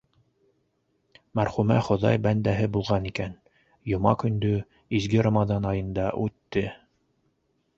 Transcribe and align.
Мәрхүмә 1.39 1.75
хоҙай 1.87 2.21
бәндәһе 2.23 2.65
булған 2.77 3.05
икән, 3.09 3.35
йома 3.93 4.15
көндө, 4.25 4.55
изге 5.01 5.23
Рамаҙан 5.29 5.69
айында 5.75 6.09
үтте. 6.25 6.65